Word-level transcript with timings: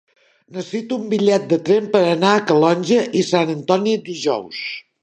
Necessito 0.55 0.97
un 1.01 1.03
bitllet 1.11 1.45
de 1.51 1.59
tren 1.69 1.91
per 1.97 2.03
anar 2.15 2.33
a 2.39 2.43
Calonge 2.53 3.01
i 3.21 3.25
Sant 3.31 3.57
Antoni 3.57 3.97
dijous. 4.11 4.69